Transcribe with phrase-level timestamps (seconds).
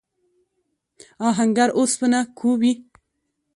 [1.27, 2.71] آهنګر اوسپنه کوبي.